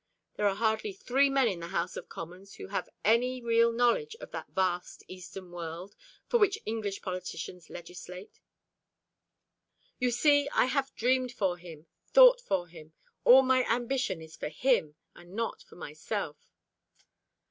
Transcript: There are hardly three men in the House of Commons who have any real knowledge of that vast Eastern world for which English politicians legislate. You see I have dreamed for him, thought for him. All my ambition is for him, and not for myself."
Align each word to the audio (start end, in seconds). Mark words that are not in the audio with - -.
There 0.35 0.47
are 0.47 0.55
hardly 0.55 0.93
three 0.93 1.29
men 1.29 1.47
in 1.47 1.59
the 1.59 1.67
House 1.67 1.95
of 1.95 2.09
Commons 2.09 2.55
who 2.55 2.69
have 2.69 2.89
any 3.05 3.39
real 3.39 3.71
knowledge 3.71 4.15
of 4.15 4.31
that 4.31 4.49
vast 4.49 5.03
Eastern 5.07 5.51
world 5.51 5.95
for 6.25 6.39
which 6.39 6.57
English 6.65 7.03
politicians 7.03 7.69
legislate. 7.69 8.39
You 9.99 10.09
see 10.09 10.49
I 10.53 10.65
have 10.65 10.95
dreamed 10.95 11.31
for 11.33 11.55
him, 11.57 11.85
thought 12.07 12.41
for 12.41 12.67
him. 12.67 12.93
All 13.25 13.43
my 13.43 13.63
ambition 13.65 14.23
is 14.23 14.35
for 14.35 14.49
him, 14.49 14.95
and 15.15 15.35
not 15.35 15.61
for 15.61 15.75
myself." 15.75 16.47